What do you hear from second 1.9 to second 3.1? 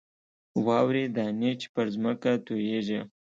ځمکه تویېږي.